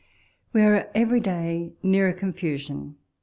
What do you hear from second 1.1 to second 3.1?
day nearer confusion.